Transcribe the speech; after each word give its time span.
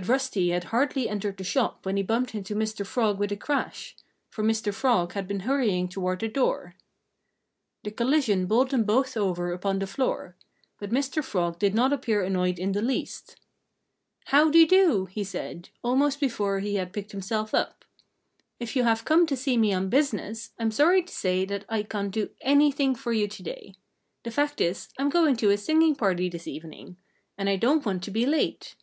But 0.00 0.06
Rusty 0.06 0.50
had 0.50 0.62
hardly 0.70 1.08
entered 1.08 1.38
the 1.38 1.42
shop 1.42 1.84
when 1.84 1.96
he 1.96 2.04
bumped 2.04 2.32
into 2.32 2.54
Mr. 2.54 2.86
Frog 2.86 3.18
with 3.18 3.32
a 3.32 3.36
crash; 3.36 3.96
for 4.30 4.44
Mr. 4.44 4.72
Frog 4.72 5.14
had 5.14 5.26
been 5.26 5.40
hurrying 5.40 5.88
toward 5.88 6.20
the 6.20 6.28
door. 6.28 6.76
The 7.82 7.90
collision 7.90 8.46
bowled 8.46 8.70
them 8.70 8.84
both 8.84 9.16
over 9.16 9.50
upon 9.50 9.80
the 9.80 9.88
floor. 9.88 10.36
But 10.78 10.90
Mr. 10.92 11.20
Frog 11.24 11.58
did 11.58 11.74
not 11.74 11.92
appear 11.92 12.22
annoyed 12.22 12.60
in 12.60 12.70
the 12.70 12.80
least. 12.80 13.40
"How 14.26 14.48
dy 14.52 14.66
do!" 14.66 15.06
he 15.06 15.24
said, 15.24 15.70
almost 15.82 16.20
before 16.20 16.60
he 16.60 16.76
had 16.76 16.92
picked 16.92 17.10
himself 17.10 17.52
up. 17.52 17.84
"If 18.60 18.76
you 18.76 18.84
have 18.84 19.04
come 19.04 19.26
to 19.26 19.36
see 19.36 19.56
me 19.56 19.72
on 19.72 19.88
business, 19.88 20.52
I'm 20.60 20.70
sorry 20.70 21.02
to 21.02 21.12
say 21.12 21.44
that 21.46 21.64
I 21.68 21.82
can't 21.82 22.12
do 22.14 22.30
anything 22.40 22.94
for 22.94 23.12
you 23.12 23.26
to 23.26 23.42
day.... 23.42 23.74
The 24.22 24.30
fact 24.30 24.60
is, 24.60 24.90
I'm 24.96 25.10
going 25.10 25.34
to 25.38 25.50
a 25.50 25.58
singing 25.58 25.96
party 25.96 26.28
this 26.28 26.46
evening. 26.46 26.98
And 27.36 27.48
I 27.48 27.56
don't 27.56 27.84
want 27.84 28.04
to 28.04 28.12
be 28.12 28.26
late." 28.26 28.76